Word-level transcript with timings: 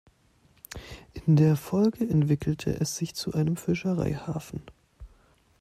In 1.27 1.35
der 1.35 1.55
Folge 1.55 2.03
entwickelte 2.09 2.71
es 2.71 2.97
sich 2.97 3.13
zu 3.13 3.33
einem 3.35 3.55
Fischereihafen. 3.55 4.63